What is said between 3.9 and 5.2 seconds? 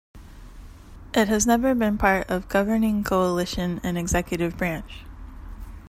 executive branch.